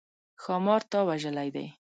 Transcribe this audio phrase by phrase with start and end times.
[0.41, 1.67] ښامار تا وژلی دی؟